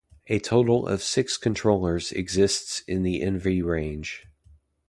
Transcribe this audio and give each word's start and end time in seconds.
A 0.25 0.39
total 0.39 0.87
of 0.87 1.03
six 1.03 1.37
controllers 1.37 2.11
exists 2.11 2.79
in 2.87 3.03
the 3.03 3.21
Envy 3.21 3.61
range. 3.61 4.25